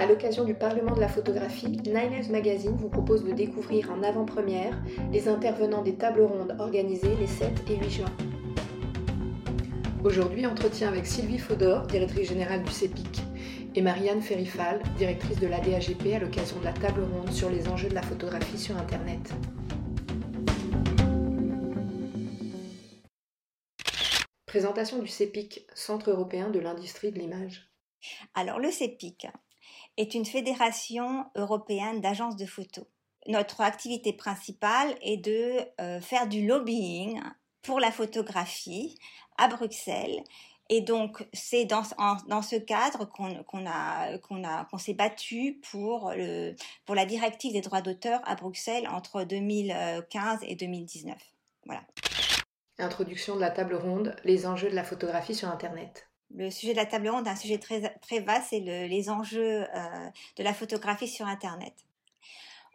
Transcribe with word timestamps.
À 0.00 0.06
l'occasion 0.06 0.44
du 0.44 0.54
Parlement 0.54 0.94
de 0.94 1.00
la 1.00 1.08
photographie, 1.08 1.76
Nine 1.84 2.26
Magazine 2.30 2.74
vous 2.74 2.88
propose 2.88 3.22
de 3.22 3.32
découvrir 3.32 3.90
en 3.92 4.02
avant-première 4.02 4.72
les 5.12 5.28
intervenants 5.28 5.82
des 5.82 5.94
tables 5.94 6.22
rondes 6.22 6.56
organisées 6.58 7.14
les 7.16 7.26
7 7.26 7.52
et 7.68 7.76
8 7.76 7.90
juin. 7.90 8.12
Aujourd'hui, 10.02 10.46
entretien 10.46 10.88
avec 10.88 11.04
Sylvie 11.04 11.36
Faudor, 11.36 11.86
directrice 11.86 12.30
générale 12.30 12.62
du 12.62 12.70
CEPIC, 12.70 13.20
et 13.74 13.82
Marianne 13.82 14.22
Ferrifal, 14.22 14.80
directrice 14.96 15.38
de 15.38 15.46
l'ADAGP 15.46 16.14
à 16.14 16.18
l'occasion 16.18 16.58
de 16.60 16.64
la 16.64 16.72
table 16.72 17.02
ronde 17.02 17.30
sur 17.30 17.50
les 17.50 17.68
enjeux 17.68 17.90
de 17.90 17.94
la 17.94 18.02
photographie 18.02 18.58
sur 18.58 18.78
Internet. 18.78 19.34
Présentation 24.46 24.98
du 24.98 25.08
CEPIC, 25.08 25.66
Centre 25.74 26.08
européen 26.08 26.48
de 26.48 26.58
l'industrie 26.58 27.12
de 27.12 27.18
l'image. 27.18 27.70
Alors 28.34 28.58
le 28.58 28.70
CEPIC 28.70 29.26
est 30.00 30.14
une 30.14 30.24
fédération 30.24 31.26
européenne 31.34 32.00
d'agences 32.00 32.36
de 32.36 32.46
photos. 32.46 32.86
Notre 33.26 33.60
activité 33.60 34.12
principale 34.12 34.94
est 35.02 35.18
de 35.18 35.58
euh, 35.80 36.00
faire 36.00 36.26
du 36.26 36.46
lobbying 36.46 37.20
pour 37.62 37.80
la 37.80 37.90
photographie 37.90 38.98
à 39.36 39.48
Bruxelles 39.48 40.22
et 40.72 40.82
donc, 40.82 41.26
c'est 41.32 41.64
dans, 41.64 41.82
dans, 42.28 42.42
ce 42.42 42.54
cadre 42.54 43.04
qu'on 43.04 43.42
qu'on 43.42 43.66
a, 43.66 44.18
qu'on 44.18 44.78
s'est 44.78 44.94
battu 44.94 45.60
pour, 45.68 46.12
le, 46.16 46.54
pour 46.86 46.94
la 46.94 47.06
directive 47.06 47.52
des 47.52 47.60
droits 47.60 47.80
d'auteur 47.80 48.20
à 48.24 48.36
Bruxelles 48.36 48.86
entre 48.88 49.24
2015 49.24 50.38
et 50.42 50.54
2019. 50.54 51.18
Voilà. 51.66 51.82
Introduction 52.78 53.34
de 53.34 53.40
la 53.40 53.50
table 53.50 53.74
ronde, 53.74 54.14
les 54.22 54.46
enjeux 54.46 54.70
de 54.70 54.76
la 54.76 54.84
photographie 54.84 55.34
sur 55.34 55.48
Internet. 55.48 56.08
Le 56.34 56.50
sujet 56.50 56.72
de 56.72 56.78
la 56.78 56.86
table 56.86 57.08
ronde 57.08 57.26
un 57.26 57.36
sujet 57.36 57.58
très, 57.58 57.80
très 58.00 58.20
vaste, 58.20 58.48
c'est 58.50 58.60
le, 58.60 58.86
les 58.86 59.10
enjeux 59.10 59.66
euh, 59.74 60.08
de 60.36 60.42
la 60.42 60.54
photographie 60.54 61.08
sur 61.08 61.26
Internet. 61.26 61.74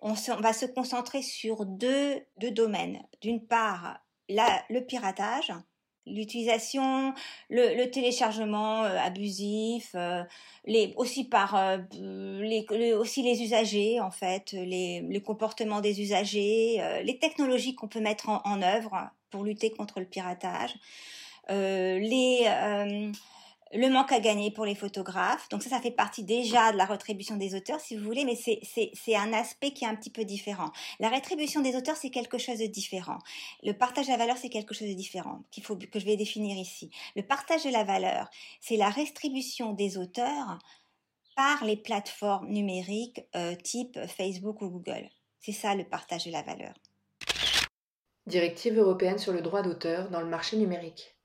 On, 0.02 0.14
va 0.14 0.54
se 0.54 0.66
concentrer 0.66 1.22
sur 1.22 1.66
deux, 1.66 2.22
deux 2.38 2.52
domaines. 2.52 3.02
D'une 3.22 3.42
part, 3.42 4.00
le 4.30 4.80
piratage, 4.82 5.54
l'utilisation, 6.06 7.14
le, 7.50 7.86
téléchargement 7.86 8.84
euh, 8.84 8.98
abusif, 8.98 9.96
euh, 9.96 10.24
aussi 10.98 11.24
par 11.24 11.80
les, 11.94 12.94
aussi 12.94 13.24
les 13.24 13.42
usagers 13.42 14.02
en 14.02 14.12
fait, 14.12 14.52
les, 14.52 15.02
les 15.02 15.22
comportements 15.22 15.82
des 15.82 16.02
usagers, 16.02 17.02
les 17.04 17.18
technologies 17.18 17.74
qu'on 17.74 17.88
peut 17.88 18.02
mettre 18.02 18.30
en, 18.30 18.42
en, 18.44 18.62
œuvre 18.62 19.10
pour 19.32 19.44
lutter 19.44 19.72
contre 19.72 20.00
le 20.02 20.06
piratage, 20.06 20.76
les 21.50 22.48
le 23.74 23.90
manque 23.90 24.12
à 24.12 24.20
gagner 24.20 24.52
pour 24.52 24.66
les 24.66 24.76
photographes. 24.76 25.50
Donc 25.50 25.64
ça, 25.64 25.70
ça 25.70 25.82
fait 25.82 25.92
partie 25.92 26.24
déjà 26.24 26.72
de 26.72 26.78
la 26.78 26.86
rétribution 26.86 27.36
des 27.36 27.56
auteurs, 27.56 27.80
si 27.80 27.96
vous 27.98 28.04
voulez, 28.04 28.26
mais 28.26 28.36
c'est 28.36 29.16
un 29.16 29.34
aspect 29.34 29.72
qui 29.72 29.86
est 29.86 29.88
un 29.88 29.96
petit 29.96 30.10
peu 30.10 30.24
différent. 30.24 30.72
La 31.00 31.10
rétribution 31.10 31.62
des 31.62 31.76
auteurs, 31.76 31.98
c'est 31.98 32.10
quelque 32.10 32.38
chose 32.38 32.60
de 32.60 32.68
différent. 32.68 33.18
Le 33.64 33.74
partage 33.74 34.06
de 34.06 34.12
la 34.12 34.18
valeur, 34.18 34.38
c'est 34.38 34.50
quelque 34.50 34.74
chose 34.74 34.88
de 34.88 34.94
différent 34.94 35.42
qu'il 35.52 35.64
faut 35.64 35.76
que 35.76 36.00
je 36.00 36.06
vais 36.06 36.18
définir 36.18 36.58
ici. 36.58 36.92
Le 37.16 37.24
partage 37.24 37.64
de 37.64 37.72
la 37.72 37.84
valeur, 37.84 38.30
c'est 38.62 38.78
la 38.78 38.90
rétribution 38.90 39.74
des 39.74 39.98
auteurs 39.98 40.60
par 41.36 41.66
les 41.66 41.76
plateformes 41.76 42.48
numériques 42.48 43.22
euh, 43.36 43.56
type 43.56 44.00
Facebook 44.08 44.62
ou 44.62 44.70
Google. 44.70 45.10
C'est 45.40 45.52
ça 45.52 45.76
le 45.76 45.84
partage 45.84 46.26
de 46.26 46.32
la 46.32 46.42
valeur. 46.42 46.74
Directive 48.26 48.80
européenne 48.80 49.20
sur 49.20 49.34
le 49.34 49.42
droit 49.42 49.62
d'auteur 49.62 50.10
dans 50.10 50.22
le 50.22 50.28
marché 50.28 50.58
numérique. 50.58 51.16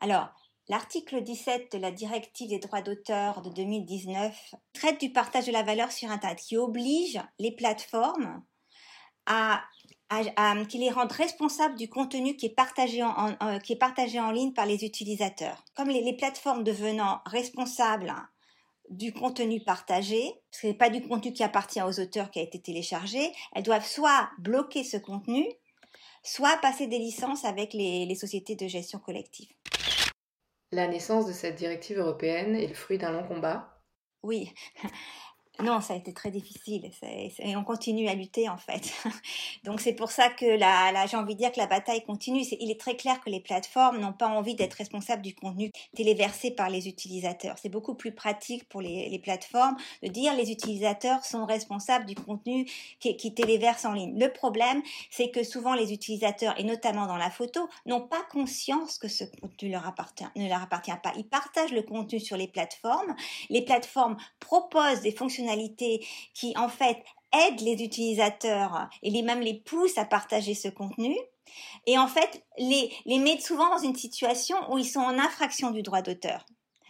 Alors, 0.00 0.28
L'article 0.68 1.22
17 1.22 1.70
de 1.72 1.78
la 1.78 1.92
directive 1.92 2.48
des 2.48 2.58
droits 2.58 2.82
d'auteur 2.82 3.40
de 3.40 3.50
2019 3.50 4.56
traite 4.72 5.00
du 5.00 5.12
partage 5.12 5.46
de 5.46 5.52
la 5.52 5.62
valeur 5.62 5.92
sur 5.92 6.10
Internet 6.10 6.40
qui 6.40 6.56
oblige 6.56 7.20
les 7.38 7.52
plateformes 7.52 8.42
à, 9.26 9.62
les 10.10 10.90
rendent 10.90 11.12
responsables 11.12 11.76
du 11.76 11.88
contenu 11.88 12.34
qui 12.34 12.46
est 12.46 12.54
partagé 12.54 13.04
en, 13.04 13.60
qui 13.60 13.74
est 13.74 13.78
partagé 13.78 14.18
en 14.18 14.32
ligne 14.32 14.54
par 14.54 14.66
les 14.66 14.84
utilisateurs. 14.84 15.64
Comme 15.76 15.88
les, 15.88 16.16
plateformes 16.16 16.64
devenant 16.64 17.20
responsables 17.26 18.12
du 18.90 19.12
contenu 19.12 19.60
partagé, 19.60 20.34
ce 20.50 20.66
n'est 20.66 20.74
pas 20.74 20.90
du 20.90 21.00
contenu 21.00 21.32
qui 21.32 21.44
appartient 21.44 21.82
aux 21.82 22.00
auteurs 22.00 22.32
qui 22.32 22.40
a 22.40 22.42
été 22.42 22.60
téléchargé, 22.60 23.32
elles 23.54 23.62
doivent 23.62 23.86
soit 23.86 24.30
bloquer 24.38 24.82
ce 24.82 24.96
contenu, 24.96 25.46
soit 26.24 26.56
passer 26.56 26.88
des 26.88 26.98
licences 26.98 27.44
avec 27.44 27.72
les 27.72 28.14
sociétés 28.16 28.56
de 28.56 28.66
gestion 28.66 28.98
collective. 28.98 29.48
La 30.72 30.86
naissance 30.86 31.26
de 31.26 31.32
cette 31.32 31.56
directive 31.56 31.98
européenne 31.98 32.54
est 32.56 32.66
le 32.66 32.74
fruit 32.74 32.98
d'un 32.98 33.12
long 33.12 33.26
combat. 33.26 33.82
Oui, 34.22 34.52
non, 35.62 35.80
ça 35.80 35.94
a 35.94 35.96
été 35.96 36.12
très 36.12 36.30
difficile 36.30 36.90
et 37.38 37.56
on 37.56 37.64
continue 37.64 38.08
à 38.08 38.14
lutter 38.14 38.48
en 38.48 38.58
fait. 38.58 38.92
Donc 39.64 39.80
c'est 39.80 39.94
pour 39.94 40.10
ça 40.10 40.28
que 40.28 40.58
j'ai 40.58 41.16
envie 41.16 41.34
de 41.34 41.38
dire 41.38 41.52
que 41.52 41.58
la 41.58 41.66
bataille 41.66 42.04
continue. 42.04 42.42
il 42.60 42.70
est 42.70 42.78
très 42.78 42.96
clair 42.96 43.20
que 43.20 43.30
les 43.30 43.40
plateformes 43.40 43.98
n'ont 43.98 44.12
pas 44.12 44.28
envie 44.28 44.54
d'être 44.54 44.74
responsables 44.74 45.22
du 45.22 45.34
contenu 45.34 45.70
téléversé 45.94 46.50
par 46.50 46.68
les 46.68 46.88
utilisateurs. 46.88 47.56
C'est 47.60 47.70
beaucoup 47.70 47.94
plus 47.94 48.12
pratique 48.12 48.68
pour 48.68 48.82
les, 48.82 49.18
plateformes 49.22 49.76
de 50.02 50.08
dire 50.08 50.34
les 50.34 50.50
utilisateurs 50.52 51.24
sont 51.24 51.46
responsables 51.46 52.04
du 52.04 52.14
contenu 52.14 52.66
qui, 53.00 53.16
qui 53.16 53.32
téléverse 53.32 53.86
en 53.86 53.94
ligne. 53.94 54.18
Le 54.18 54.30
problème, 54.30 54.82
c'est 55.10 55.30
que 55.30 55.42
souvent 55.42 55.74
les 55.74 55.92
utilisateurs, 55.92 56.54
et 56.60 56.64
notamment 56.64 57.06
dans 57.06 57.16
la 57.16 57.30
photo, 57.30 57.66
n'ont 57.86 58.02
pas 58.02 58.22
conscience 58.30 58.98
que 58.98 59.08
ce 59.08 59.24
contenu 59.24 59.70
leur 59.70 59.86
appartient, 59.86 60.26
ne 60.36 60.48
leur 60.48 60.62
appartient 60.62 60.92
pas. 61.02 61.12
Ils 61.16 61.26
partagent 61.26 61.72
le 61.72 61.82
contenu 61.82 62.20
sur 62.20 62.36
les 62.36 62.46
plateformes. 62.46 63.16
Les 63.48 63.62
plateformes 63.62 64.18
proposent 64.38 65.00
des 65.00 65.12
fonctionnalités 65.12 65.45
qui 66.34 66.54
en 66.56 66.68
fait 66.68 67.02
aident 67.32 67.60
les 67.60 67.82
utilisateurs 67.82 68.88
et 69.02 69.10
les 69.10 69.22
même 69.22 69.40
les 69.40 69.54
poussent 69.54 69.98
à 69.98 70.04
partager 70.04 70.54
ce 70.54 70.68
contenu 70.68 71.16
et 71.86 71.98
en 71.98 72.08
fait 72.08 72.44
les, 72.58 72.92
les 73.04 73.18
mettent 73.18 73.42
souvent 73.42 73.70
dans 73.70 73.82
une 73.82 73.96
situation 73.96 74.56
où 74.70 74.78
ils 74.78 74.88
sont 74.88 75.00
en 75.00 75.18
infraction 75.18 75.70
du 75.70 75.82
droit 75.82 76.02
d'auteur. 76.02 76.44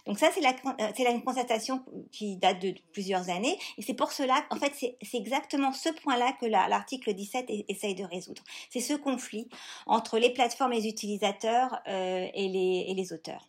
Donc 0.07 0.21
ça, 0.21 0.31
c'est 0.33 0.41
la, 0.41 0.55
c'est 0.97 1.03
la 1.03 1.19
constatation 1.19 1.85
qui 2.13 2.37
date 2.37 2.63
de 2.63 2.75
plusieurs 2.93 3.29
années. 3.29 3.59
Et 3.77 3.83
c'est 3.83 3.95
pour 3.95 4.13
cela, 4.13 4.45
en 4.51 4.57
fait, 4.57 4.73
c'est, 4.75 4.97
c'est 5.03 5.17
exactement 5.17 5.73
ce 5.73 5.89
point-là 5.89 6.33
que 6.41 6.47
l'article 6.47 7.13
17 7.13 7.47
essaye 7.69 7.97
de 7.97 8.05
résoudre. 8.05 8.43
C'est 8.71 8.81
ce 8.81 8.95
conflit 8.95 9.49
entre 9.87 10.19
les 10.19 10.31
plateformes, 10.31 10.73
les 10.73 10.87
utilisateurs 10.87 11.81
euh, 11.89 12.29
et, 12.33 12.49
les, 12.49 12.87
et 12.89 12.95
les 12.95 13.13
auteurs. 13.13 13.45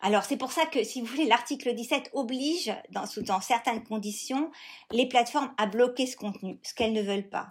Alors 0.00 0.24
c'est 0.24 0.36
pour 0.36 0.52
ça 0.52 0.66
que, 0.66 0.84
si 0.84 1.00
vous 1.00 1.06
voulez, 1.06 1.24
l'article 1.24 1.74
17 1.74 2.10
oblige, 2.12 2.74
dans, 2.90 3.40
certaines 3.40 3.82
conditions, 3.84 4.50
les 4.90 5.06
plateformes 5.06 5.52
à 5.56 5.66
bloquer 5.66 6.06
ce 6.06 6.16
contenu, 6.16 6.58
ce 6.62 6.74
qu'elles 6.74 6.92
ne 6.92 7.02
veulent 7.02 7.28
pas. 7.28 7.48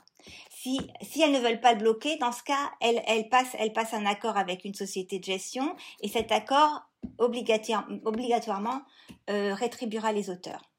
Si, 0.49 0.79
si 1.01 1.21
elles 1.21 1.33
ne 1.33 1.39
veulent 1.39 1.59
pas 1.59 1.73
le 1.73 1.79
bloquer, 1.79 2.17
dans 2.17 2.31
ce 2.31 2.43
cas, 2.43 2.71
elles, 2.79 3.01
elles, 3.07 3.27
passent, 3.27 3.55
elles 3.59 3.73
passent 3.73 3.93
un 3.93 4.05
accord 4.05 4.37
avec 4.37 4.63
une 4.63 4.73
société 4.73 5.19
de 5.19 5.25
gestion 5.25 5.75
et 6.01 6.07
cet 6.07 6.31
accord 6.31 6.83
obligatoirement 7.17 8.81
euh, 9.29 9.53
rétribuera 9.53 10.13
les 10.13 10.29
auteurs. 10.29 10.72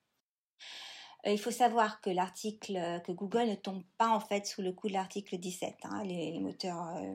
Euh, 1.27 1.33
il 1.33 1.39
faut 1.39 1.51
savoir 1.51 2.01
que 2.01 2.11
l'article, 2.11 2.77
euh, 2.77 2.99
que 2.99 3.13
Google 3.13 3.49
ne 3.49 3.55
tombe 3.55 3.83
pas 3.99 4.09
en 4.09 4.21
fait 4.21 4.47
sous 4.47 4.63
le 4.63 4.73
coup 4.73 4.89
de 4.89 4.93
l'article 4.93 5.39
17. 5.39 5.75
Hein. 5.85 6.03
Les, 6.05 6.39
moteurs 6.39 6.97
euh, 6.97 7.15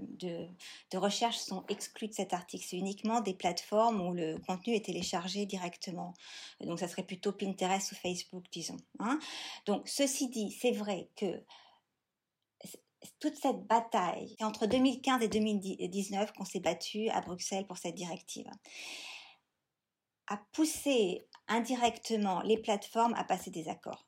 de, 0.92 0.98
recherche 0.98 1.38
sont 1.38 1.64
exclus 1.70 2.08
de 2.08 2.14
cet 2.14 2.34
article. 2.34 2.66
C'est 2.68 2.78
uniquement 2.78 3.22
des 3.22 3.34
plateformes 3.34 4.02
où 4.02 4.14
le 4.14 4.38
contenu 4.40 4.74
est 4.74 4.86
téléchargé 4.86 5.46
directement. 5.46 6.14
Donc 6.62 6.80
ça 6.80 6.88
serait 6.88 7.04
plutôt 7.04 7.32
Pinterest 7.32 7.92
ou 7.92 7.96
Facebook, 7.96 8.46
disons. 8.52 8.78
Hein. 9.00 9.20
Donc 9.66 9.88
ceci 9.88 10.30
dit, 10.30 10.52
c'est 10.52 10.72
vrai 10.72 11.10
que 11.16 11.44
toute 13.20 13.36
cette 13.36 13.66
bataille, 13.68 14.36
entre 14.42 14.66
2015 14.66 15.22
et 15.24 15.28
2019 15.30 16.34
qu'on 16.34 16.46
s'est 16.46 16.60
battu 16.60 17.10
à 17.10 17.22
Bruxelles 17.22 17.66
pour 17.66 17.78
cette 17.78 17.96
directive, 17.96 18.50
a 20.28 20.38
poussé 20.52 21.28
indirectement 21.50 22.42
les 22.42 22.58
plateformes 22.58 23.14
à 23.16 23.24
passer 23.24 23.52
des 23.52 23.68
accords. 23.68 24.06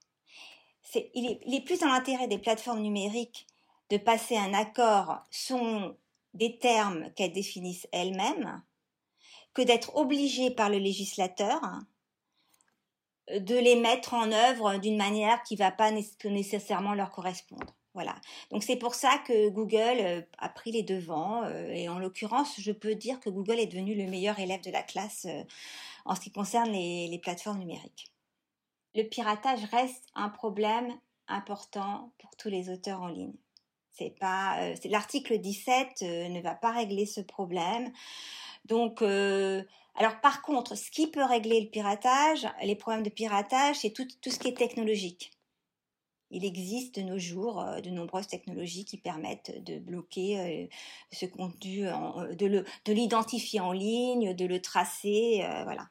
il, 0.95 1.39
est, 1.53 1.65
plus 1.65 1.79
dans 1.79 1.88
l'intérêt 1.88 2.27
des 2.27 2.38
plateformes 2.38 2.81
numériques 2.81 3.47
de 3.89 3.97
passer 3.97 4.38
un 4.38 4.53
accord 4.53 5.19
sur 5.29 5.95
des 6.33 6.57
termes 6.59 7.11
qu'elles 7.13 7.33
définissent 7.33 7.88
elles-mêmes 7.91 8.63
que 9.53 9.61
d'être 9.61 9.95
obligées 9.97 10.51
par 10.51 10.69
le 10.69 10.77
législateur 10.77 11.59
de 13.29 13.55
les 13.55 13.75
mettre 13.75 14.13
en 14.13 14.31
œuvre 14.31 14.77
d'une 14.77 14.97
manière 14.97 15.44
qui 15.44 15.55
ne 15.55 15.59
va 15.59 15.71
pas 15.71 15.91
nécessairement 15.91 16.94
leur 16.94 17.11
correspondre. 17.11 17.75
Voilà. 17.93 18.15
Donc 18.51 18.63
c'est 18.63 18.77
pour 18.77 18.95
ça 18.95 19.17
que 19.27 19.49
Google 19.49 20.25
a 20.38 20.49
pris 20.49 20.71
les 20.71 20.83
devants 20.83 21.45
et 21.69 21.89
en 21.89 21.99
l'occurrence, 21.99 22.59
je 22.59 22.71
peux 22.71 22.95
dire 22.95 23.19
que 23.19 23.29
Google 23.29 23.59
est 23.59 23.67
devenu 23.67 23.95
le 23.95 24.05
meilleur 24.09 24.39
élève 24.39 24.61
de 24.61 24.71
la 24.71 24.81
classe 24.81 25.27
en 26.05 26.15
ce 26.15 26.21
qui 26.21 26.31
concerne 26.31 26.71
les, 26.71 27.19
plateformes 27.21 27.59
numériques. 27.59 28.11
Le 28.95 29.03
piratage 29.03 29.63
reste 29.65 30.05
un 30.15 30.29
problème 30.29 30.93
important 31.27 32.13
pour 32.19 32.31
tous 32.38 32.49
les 32.49 32.69
auteurs 32.69 33.01
en 33.01 33.07
ligne. 33.07 33.35
L'article 34.85 35.37
17 35.37 36.01
ne 36.01 36.41
va 36.41 36.55
pas 36.55 36.71
régler 36.71 37.05
ce 37.05 37.19
problème. 37.19 37.91
Donc 38.63 39.01
alors 39.01 40.21
par 40.21 40.41
contre, 40.41 40.75
ce 40.75 40.89
qui 40.91 41.07
peut 41.07 41.25
régler 41.25 41.59
le 41.59 41.69
piratage, 41.69 42.47
les 42.63 42.75
problèmes 42.75 43.03
de 43.03 43.09
piratage, 43.09 43.79
c'est 43.79 43.91
tout 43.91 44.29
ce 44.29 44.39
qui 44.39 44.47
est 44.47 44.57
technologique 44.57 45.31
il 46.31 46.45
existe 46.45 46.95
de 46.95 47.01
nos 47.01 47.19
jours 47.19 47.62
euh, 47.62 47.81
de 47.81 47.89
nombreuses 47.89 48.28
technologies 48.28 48.86
qui 48.86 48.98
permettent 48.98 49.63
de 49.63 49.78
bloquer 49.80 50.39
euh, 50.39 50.68
ce 51.12 51.25
contenu, 51.25 51.88
euh, 51.88 52.36
de 52.36 52.94
l'identifier 52.94 53.60
en 53.60 53.72
ligne, 53.72 54.33
de 54.33 54.45
le 54.45 54.62
tracer, 54.62 55.45
voilà. 55.63 55.89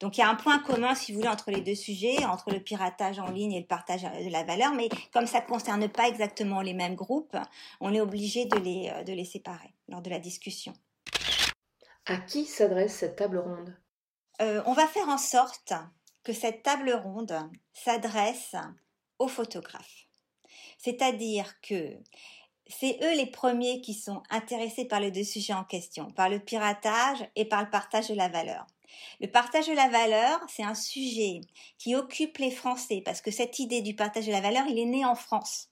Donc 0.00 0.18
il 0.18 0.20
y 0.20 0.24
a 0.24 0.28
un 0.28 0.34
point 0.34 0.58
commun, 0.58 0.94
si 0.94 1.12
vous 1.12 1.18
voulez, 1.18 1.30
entre 1.30 1.50
les 1.50 1.60
deux 1.60 1.74
sujets, 1.74 2.24
entre 2.24 2.50
le 2.50 2.60
piratage 2.60 3.18
en 3.18 3.30
ligne 3.30 3.52
et 3.52 3.60
le 3.60 3.66
partage 3.66 4.02
de 4.02 4.30
la 4.30 4.42
valeur, 4.42 4.74
mais 4.74 4.88
comme 5.12 5.26
ça 5.26 5.40
ne 5.40 5.46
concerne 5.46 5.88
pas 5.88 6.08
exactement 6.08 6.60
les 6.60 6.74
mêmes 6.74 6.94
groupes, 6.94 7.36
on 7.80 7.94
est 7.94 8.00
obligé 8.00 8.44
de 8.44 8.58
les, 8.58 8.92
de 9.04 9.12
les 9.12 9.24
séparer 9.24 9.72
lors 9.88 10.02
de 10.02 10.10
la 10.10 10.18
discussion. 10.18 10.72
À 12.06 12.16
qui 12.18 12.44
s'adresse 12.44 12.96
cette 12.96 13.16
table 13.16 13.38
ronde? 13.38 13.74
On 14.40 14.72
va 14.72 14.86
faire 14.88 15.08
en 15.08 15.18
sorte 15.18 15.72
que 16.24 16.32
cette 16.32 16.62
table 16.62 16.92
ronde 16.92 17.38
s'adresse 17.72 18.56
aux 19.18 19.28
photographes. 19.28 20.06
C'est-à-dire 20.78 21.60
que 21.60 21.96
c'est 22.66 22.98
eux 23.02 23.14
les 23.14 23.26
premiers 23.26 23.80
qui 23.82 23.94
sont 23.94 24.22
intéressés 24.30 24.86
par 24.86 25.00
les 25.00 25.10
deux 25.10 25.24
sujets 25.24 25.52
en 25.52 25.64
question, 25.64 26.10
par 26.10 26.28
le 26.28 26.40
piratage 26.40 27.28
et 27.36 27.44
par 27.44 27.62
le 27.62 27.70
partage 27.70 28.08
de 28.08 28.14
la 28.14 28.28
valeur. 28.28 28.66
Le 29.20 29.26
partage 29.26 29.66
de 29.66 29.72
la 29.72 29.88
valeur, 29.88 30.40
c'est 30.48 30.62
un 30.62 30.74
sujet 30.74 31.40
qui 31.78 31.94
occupe 31.94 32.38
les 32.38 32.50
Français 32.50 33.02
parce 33.04 33.20
que 33.20 33.30
cette 33.30 33.58
idée 33.58 33.82
du 33.82 33.94
partage 33.94 34.26
de 34.26 34.32
la 34.32 34.40
valeur, 34.40 34.66
il 34.66 34.78
est 34.78 34.86
né 34.86 35.04
en 35.04 35.14
France. 35.14 35.68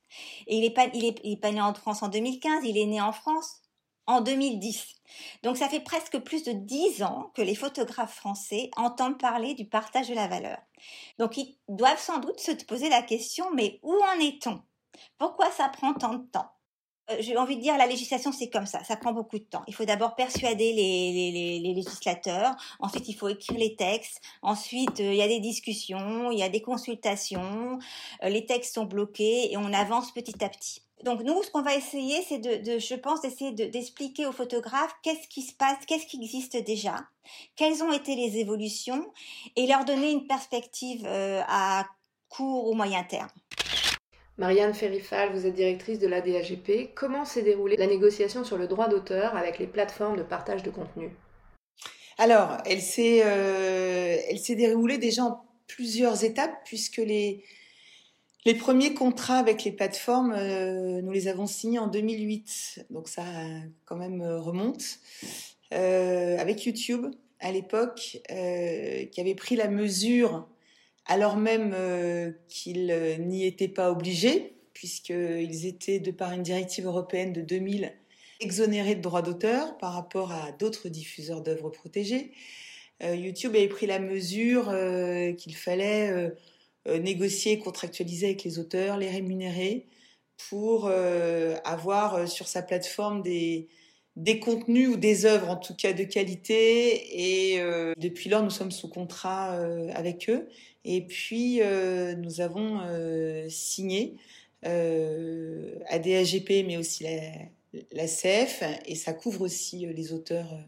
Et 0.46 0.56
il 0.56 0.60
n'est 0.62 0.70
pas, 0.70 0.86
il 0.92 1.04
est 1.04 1.40
pas 1.40 1.52
né 1.52 1.60
en 1.60 1.72
France 1.72 2.02
en 2.02 2.08
2015, 2.08 2.64
il 2.64 2.76
est 2.76 2.86
né 2.86 3.00
en 3.00 3.12
France 3.12 3.61
en 4.06 4.20
2010. 4.20 4.94
Donc 5.42 5.56
ça 5.56 5.68
fait 5.68 5.80
presque 5.80 6.18
plus 6.18 6.42
de 6.42 6.52
dix 6.52 7.02
ans 7.02 7.30
que 7.34 7.42
les 7.42 7.54
photographes 7.54 8.14
français 8.14 8.70
entendent 8.76 9.18
parler 9.18 9.54
du 9.54 9.66
partage 9.66 10.08
de 10.08 10.14
la 10.14 10.28
valeur. 10.28 10.58
Donc 11.18 11.36
ils 11.36 11.56
doivent 11.68 12.00
sans 12.00 12.18
doute 12.18 12.40
se 12.40 12.52
poser 12.64 12.88
la 12.88 13.02
question, 13.02 13.46
mais 13.54 13.78
où 13.82 13.94
en 13.94 14.20
est-on? 14.20 14.60
Pourquoi 15.18 15.50
ça 15.50 15.68
prend 15.68 15.94
tant 15.94 16.14
de 16.14 16.26
temps? 16.26 16.50
Euh, 17.10 17.16
j'ai 17.20 17.36
envie 17.36 17.56
de 17.56 17.62
dire, 17.62 17.76
la 17.76 17.86
législation, 17.86 18.32
c'est 18.32 18.48
comme 18.48 18.66
ça, 18.66 18.84
ça 18.84 18.96
prend 18.96 19.12
beaucoup 19.12 19.38
de 19.38 19.44
temps. 19.44 19.62
Il 19.66 19.74
faut 19.74 19.84
d'abord 19.84 20.14
persuader 20.14 20.72
les, 20.72 21.72
législateurs, 21.74 22.54
ensuite 22.78 23.08
il 23.08 23.14
faut 23.14 23.28
écrire 23.28 23.58
les 23.58 23.74
textes, 23.76 24.20
ensuite 24.42 25.00
euh, 25.00 25.12
il 25.12 25.16
y 25.16 25.22
a 25.22 25.28
des 25.28 25.40
discussions, 25.40 26.30
il 26.30 26.38
y 26.38 26.42
a 26.42 26.48
des 26.48 26.62
consultations, 26.62 27.78
euh, 28.22 28.28
les 28.28 28.46
textes 28.46 28.74
sont 28.74 28.84
bloqués 28.84 29.52
et 29.52 29.56
on 29.56 29.72
avance 29.72 30.12
petit 30.12 30.44
à 30.44 30.48
petit 30.48 30.82
donc 31.02 31.22
nous, 31.22 31.42
ce 31.42 31.50
qu'on 31.50 31.62
va 31.62 31.74
essayer, 31.74 32.22
c'est 32.22 32.38
de, 32.38 32.78
je 32.78 32.94
pense, 32.94 33.20
d'essayer 33.22 33.52
d'expliquer 33.52 34.26
aux 34.26 34.32
photographes 34.32 34.94
qu'est-ce 35.02 35.26
qui 35.28 35.42
se 35.42 35.52
passe, 35.54 35.78
qu'est-ce 35.86 36.06
qui 36.06 36.18
existe 36.22 36.56
déjà, 36.64 36.96
quelles 37.56 37.82
ont 37.82 37.92
été 37.92 38.14
les 38.14 38.38
évolutions, 38.38 39.12
et 39.56 39.66
leur 39.66 39.84
donner 39.84 40.12
une 40.12 40.26
perspective 40.26 41.04
euh, 41.06 41.40
à 41.48 41.86
court 42.28 42.68
ou 42.68 42.74
moyen 42.74 43.02
terme. 43.02 43.28
Marianne 44.38 44.74
Ferrifal, 44.74 45.32
vous 45.32 45.46
êtes 45.46 45.54
directrice 45.54 45.98
de 45.98 46.06
l'ADAGP. 46.06 46.94
Comment 46.94 47.24
s'est 47.24 47.42
déroulée 47.42 47.76
la 47.76 47.86
négociation 47.86 48.44
sur 48.44 48.56
le 48.56 48.66
droit 48.66 48.88
d'auteur 48.88 49.36
avec 49.36 49.58
les 49.58 49.66
plateformes 49.66 50.16
de 50.16 50.22
partage 50.22 50.62
de 50.62 50.70
contenu? 50.70 51.10
Alors, 52.16 52.58
elle 52.64 52.80
s'est, 52.80 53.22
euh, 53.24 54.16
elle 54.28 54.38
s'est 54.38 54.54
déroulée 54.54 54.98
déjà 54.98 55.24
en 55.24 55.44
plusieurs 55.66 56.24
étapes 56.24 56.54
puisque 56.64 56.98
les, 56.98 57.44
les 58.44 58.54
premiers 58.54 58.94
contrats 58.94 59.38
avec 59.38 59.62
les 59.62 59.70
plateformes, 59.70 60.32
euh, 60.36 61.00
nous 61.00 61.12
les 61.12 61.28
avons 61.28 61.46
signés 61.46 61.78
en 61.78 61.86
2008, 61.86 62.86
donc 62.90 63.08
ça 63.08 63.24
quand 63.84 63.96
même 63.96 64.20
euh, 64.20 64.40
remonte. 64.40 64.82
Euh, 65.72 66.36
avec 66.38 66.64
YouTube, 66.64 67.06
à 67.38 67.52
l'époque, 67.52 68.20
qui 68.28 69.20
avait 69.20 69.34
pris 69.34 69.56
la 69.56 69.68
mesure, 69.68 70.48
alors 71.06 71.36
même 71.36 71.74
qu'ils 72.46 73.18
n'y 73.20 73.46
étaient 73.46 73.68
pas 73.68 73.90
obligés, 73.90 74.54
puisqu'ils 74.74 75.66
étaient, 75.66 75.98
de 75.98 76.12
par 76.12 76.32
une 76.32 76.42
directive 76.42 76.86
européenne 76.86 77.32
de 77.32 77.40
2000, 77.40 77.92
exonérés 78.38 78.94
de 78.94 79.00
droits 79.00 79.22
d'auteur 79.22 79.76
par 79.78 79.94
rapport 79.94 80.30
à 80.30 80.52
d'autres 80.52 80.88
diffuseurs 80.88 81.40
d'œuvres 81.40 81.70
protégées. 81.70 82.32
YouTube 83.02 83.56
avait 83.56 83.66
pris 83.66 83.86
la 83.86 83.98
mesure 83.98 84.72
qu'il 85.36 85.56
fallait 85.56 86.32
négocier, 86.86 87.58
contractualiser 87.58 88.26
avec 88.26 88.44
les 88.44 88.58
auteurs, 88.58 88.96
les 88.96 89.10
rémunérer 89.10 89.86
pour 90.48 90.86
euh, 90.86 91.56
avoir 91.64 92.14
euh, 92.14 92.26
sur 92.26 92.48
sa 92.48 92.62
plateforme 92.62 93.22
des, 93.22 93.68
des 94.16 94.40
contenus 94.40 94.88
ou 94.88 94.96
des 94.96 95.24
œuvres 95.24 95.50
en 95.50 95.56
tout 95.56 95.74
cas 95.74 95.92
de 95.92 96.04
qualité. 96.04 97.54
Et 97.54 97.60
depuis 97.96 98.28
lors 98.28 98.42
nous 98.42 98.50
sommes 98.50 98.72
sous 98.72 98.88
contrat 98.88 99.54
avec 99.94 100.28
eux. 100.28 100.48
Et 100.84 101.02
puis 101.06 101.60
nous 102.18 102.40
avons 102.40 102.80
signé 103.48 104.16
à 104.62 105.98
DAGP 105.98 106.66
mais 106.66 106.76
aussi 106.76 107.04
la, 107.04 107.20
la, 107.92 108.06
CF 108.06 108.62
et 108.84 108.96
ça 108.96 109.14
couvre 109.14 109.42
aussi 109.42 109.86
les 109.86 110.12
auteurs 110.12 110.58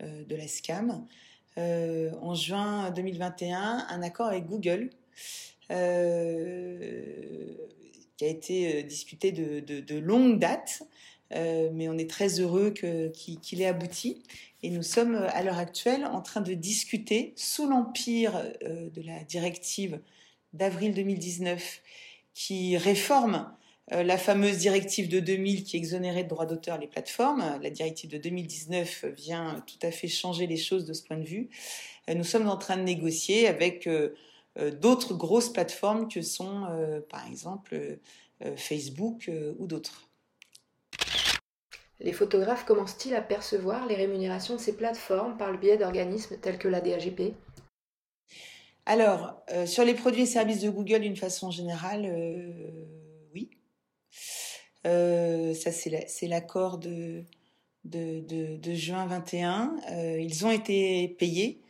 de 0.00 0.36
la 0.36 0.46
SCAM 0.46 1.06
en 1.56 2.34
juin 2.34 2.90
2021 2.90 3.86
un 3.88 4.02
accord 4.02 4.26
avec 4.26 4.44
Google 4.44 4.90
euh, 4.90 5.05
qui 8.16 8.24
a 8.24 8.28
été 8.28 8.76
euh, 8.76 8.82
discuté 8.82 9.32
de, 9.32 9.98
longue 9.98 10.38
date, 10.38 10.82
euh, 11.34 11.70
mais 11.72 11.88
on 11.88 11.98
est 11.98 12.08
très 12.08 12.40
heureux 12.40 12.70
qu'il 12.70 13.60
ait 13.60 13.66
abouti. 13.66 14.22
Et 14.62 14.70
nous 14.70 14.82
sommes 14.82 15.14
à 15.14 15.42
l'heure 15.42 15.58
actuelle 15.58 16.06
en 16.06 16.22
train 16.22 16.40
de 16.40 16.54
discuter, 16.54 17.32
sous 17.36 17.68
l'empire 17.68 18.42
de 18.62 19.02
la 19.02 19.22
directive 19.24 20.00
d'avril 20.54 20.94
2019, 20.94 21.82
qui 22.34 22.76
réforme 22.76 23.52
la 23.92 24.18
fameuse 24.18 24.58
directive 24.58 25.08
de 25.08 25.20
2000 25.20 25.62
qui 25.62 25.76
exonérait 25.76 26.24
de 26.24 26.28
droits 26.28 26.46
d'auteur 26.46 26.78
les 26.78 26.88
plateformes. 26.88 27.60
La 27.62 27.70
directive 27.70 28.10
de 28.10 28.18
2019 28.18 29.04
vient 29.16 29.62
tout 29.66 29.78
à 29.86 29.92
fait 29.92 30.08
changer 30.08 30.48
les 30.48 30.56
choses 30.56 30.84
de 30.84 30.92
ce 30.92 31.04
point 31.04 31.18
de 31.18 31.24
vue. 31.24 31.48
Nous 32.14 32.24
sommes 32.24 32.48
en 32.48 32.56
train 32.56 32.76
de 32.76 32.82
négocier 32.82 33.48
avec 33.48 33.86
euh, 33.86 34.14
d'autres 34.70 35.14
grosses 35.14 35.50
plateformes 35.50 36.08
que 36.08 36.22
sont, 36.22 36.64
euh, 36.70 37.00
par 37.08 37.26
exemple, 37.26 37.74
euh, 37.74 38.56
Facebook 38.56 39.30
ou 39.58 39.66
d'autres. 39.66 40.08
Les 42.00 42.12
photographes 42.12 42.64
commencent-ils 42.66 43.14
à 43.14 43.22
percevoir 43.22 43.86
les 43.86 43.94
rémunérations 43.94 44.54
de 44.54 44.60
ces 44.60 44.76
plateformes 44.76 45.36
par 45.38 45.50
le 45.50 45.58
biais 45.58 45.78
d'organismes 45.78 46.36
tels 46.40 46.58
que 46.58 46.68
la 46.68 46.82
DAGP 46.82 47.34
Alors, 48.84 49.42
sur 49.64 49.82
les 49.82 49.94
produits 49.94 50.22
et 50.22 50.26
services 50.26 50.60
de 50.60 50.68
Google, 50.68 51.00
d'une 51.00 51.16
façon 51.16 51.50
générale, 51.50 52.14
oui. 53.32 53.48
ça, 54.84 55.72
c'est 55.72 56.28
l'accord 56.28 56.76
de, 56.76 57.24
de, 57.84 58.20
de, 58.58 58.74
juin 58.74 59.06
21. 59.06 59.76
ils 60.18 60.44
ont 60.44 60.50
été 60.50 61.08
payés. 61.18 61.62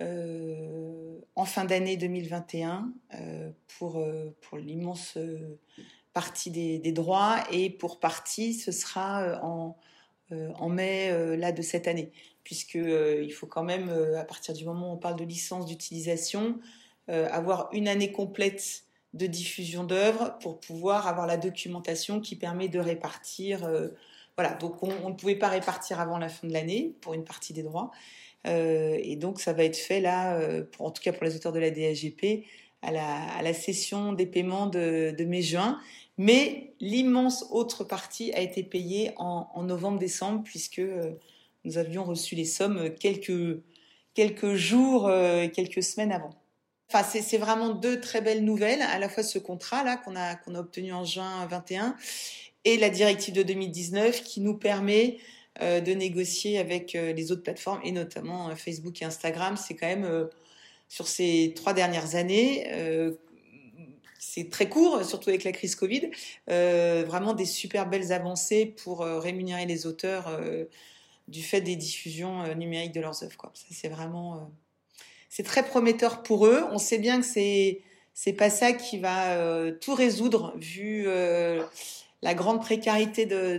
Euh, 0.00 1.18
en 1.36 1.44
fin 1.44 1.64
d'année 1.64 1.96
2021 1.96 2.90
euh, 3.14 3.50
pour, 3.78 3.98
euh, 3.98 4.34
pour 4.40 4.56
l'immense 4.56 5.18
partie 6.14 6.50
des, 6.50 6.92
droits 6.92 7.38
et 7.52 7.70
pour 7.70 8.00
partie 8.00 8.54
ce 8.54 8.72
sera 8.72 9.40
en, 9.42 9.76
en 10.30 10.68
mai 10.68 11.36
là 11.36 11.52
de 11.52 11.62
cette 11.62 11.86
année 11.86 12.10
puisque 12.42 12.74
il 12.74 13.30
faut 13.30 13.46
quand 13.46 13.62
même 13.62 13.90
à 14.18 14.24
partir 14.24 14.54
du 14.54 14.64
moment 14.64 14.90
où 14.90 14.94
on 14.94 14.98
parle 14.98 15.16
de 15.16 15.24
licence 15.24 15.66
d'utilisation 15.66 16.58
avoir 17.06 17.68
une 17.72 17.86
année 17.86 18.10
complète 18.10 18.84
de 19.14 19.26
diffusion 19.26 19.84
d'œuvres 19.84 20.36
pour 20.40 20.58
pouvoir 20.58 21.06
avoir 21.06 21.26
la 21.28 21.36
documentation 21.36 22.20
qui 22.20 22.34
permet 22.36 22.68
de 22.68 22.80
répartir. 22.80 23.68
Donc 24.48 24.82
on, 24.82 25.08
ne 25.08 25.14
pouvait 25.14 25.36
pas 25.36 25.48
répartir 25.48 26.00
avant 26.00 26.18
la 26.18 26.28
fin 26.28 26.46
de 26.46 26.52
l'année 26.52 26.94
pour 27.00 27.14
une 27.14 27.24
partie 27.24 27.52
des 27.52 27.62
droits. 27.62 27.90
Euh, 28.46 28.98
et 29.02 29.16
donc 29.16 29.40
ça 29.40 29.52
va 29.52 29.64
être 29.64 29.76
fait 29.76 30.00
là, 30.00 30.36
euh, 30.38 30.64
en 30.78 30.90
tout 30.90 31.02
cas 31.02 31.12
pour 31.12 31.24
les 31.24 31.36
auteurs 31.36 31.52
de 31.52 31.58
la 31.58 31.70
DAGP, 31.70 32.44
à 32.82 32.92
la, 32.92 33.36
à 33.36 33.52
session 33.52 34.12
des 34.12 34.26
paiements 34.26 34.66
de, 34.66 35.24
mai-juin. 35.24 35.78
Mais 36.16 36.74
l'immense 36.80 37.46
autre 37.50 37.84
partie 37.84 38.32
a 38.32 38.40
été 38.40 38.62
payée 38.62 39.12
en, 39.16 39.62
novembre-décembre 39.62 40.42
puisque 40.44 40.78
euh, 40.78 41.12
nous 41.64 41.78
avions 41.78 42.04
reçu 42.04 42.34
les 42.34 42.44
sommes 42.44 42.94
quelques, 42.94 43.60
quelques 44.14 44.54
jours, 44.54 45.10
quelques 45.52 45.82
semaines 45.82 46.12
avant. 46.12 46.30
Enfin, 46.92 47.04
c'est 47.04 47.38
vraiment 47.38 47.68
deux 47.68 48.00
très 48.00 48.20
belles 48.20 48.44
nouvelles, 48.44 48.82
à 48.82 48.98
la 48.98 49.08
fois 49.08 49.22
ce 49.22 49.38
contrat-là 49.38 49.98
qu'on 49.98 50.16
a, 50.16 50.34
qu'on 50.34 50.54
a 50.54 50.60
obtenu 50.60 50.92
en 50.92 51.04
juin 51.04 51.46
21 51.46 51.96
et 52.64 52.76
la 52.76 52.90
directive 52.90 53.34
de 53.34 53.42
2019 53.42 54.22
qui 54.22 54.40
nous 54.40 54.54
permet 54.54 55.18
euh, 55.62 55.80
de 55.80 55.92
négocier 55.92 56.58
avec 56.58 56.94
euh, 56.94 57.12
les 57.12 57.32
autres 57.32 57.42
plateformes 57.42 57.80
et 57.82 57.90
notamment 57.90 58.48
euh, 58.48 58.54
Facebook 58.54 59.02
et 59.02 59.04
Instagram. 59.04 59.56
C'est 59.56 59.74
quand 59.74 59.88
même 59.88 60.28
sur 60.88 61.08
ces 61.08 61.52
trois 61.56 61.72
dernières 61.72 62.14
années 62.14 62.66
c'est 64.22 64.50
très 64.50 64.68
court, 64.68 65.02
surtout 65.02 65.30
avec 65.30 65.44
la 65.44 65.52
crise 65.52 65.74
Covid. 65.74 66.10
vraiment 66.46 67.32
des 67.32 67.46
super 67.46 67.88
belles 67.88 68.12
avancées 68.12 68.66
pour 68.66 69.00
rémunérer 69.00 69.64
les 69.64 69.86
auteurs 69.86 70.38
du 71.26 71.42
fait 71.42 71.62
des 71.62 71.74
diffusions 71.74 72.54
numériques 72.54 72.92
de 72.92 73.00
leurs 73.00 73.22
œuvres. 73.22 73.50
C'est 73.70 73.88
vraiment, 73.88 74.50
c'est 75.30 75.42
très 75.42 75.64
prometteur 75.64 76.22
pour 76.22 76.46
eux. 76.46 76.64
On 76.70 76.78
sait 76.78 76.98
bien 76.98 77.20
que 77.20 77.26
c'est 77.26 77.80
c'est 78.12 78.34
pas 78.34 78.50
ça 78.50 78.74
qui 78.74 78.98
va 78.98 79.72
tout 79.80 79.94
résoudre 79.94 80.52
vu 80.58 81.08
la 82.22 82.34
grande 82.34 82.60
précarité 82.60 83.26
de, 83.26 83.56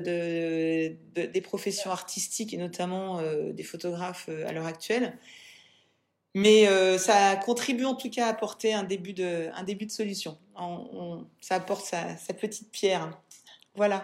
des 1.15 1.41
professions 1.41 1.91
artistiques 1.91 2.53
et 2.53 2.57
notamment 2.57 3.19
euh, 3.19 3.51
des 3.53 3.63
photographes 3.63 4.27
euh, 4.29 4.47
à 4.47 4.51
l'heure 4.51 4.67
actuelle. 4.67 5.17
Mais 6.33 6.67
euh, 6.67 6.97
ça 6.97 7.35
contribue 7.35 7.85
en 7.85 7.95
tout 7.95 8.09
cas 8.09 8.27
à 8.27 8.29
apporter 8.29 8.73
un 8.73 8.83
début 8.83 9.13
de, 9.13 9.49
un 9.53 9.63
début 9.63 9.85
de 9.85 9.91
solution. 9.91 10.37
ça 11.41 11.55
apporte 11.55 11.85
sa 11.85 12.33
petite 12.33 12.71
pierre. 12.71 13.19
Voilà. 13.75 14.03